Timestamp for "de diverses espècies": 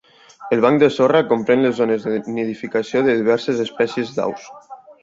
3.11-4.15